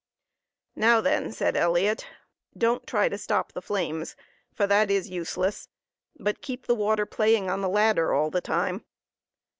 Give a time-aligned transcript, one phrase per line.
[0.75, 2.07] "Now then," said Elliot,
[2.57, 4.15] "don't try to stop the flames,
[4.51, 5.69] for that is useless,
[6.19, 8.83] but keep the water playing on the ladder all the time."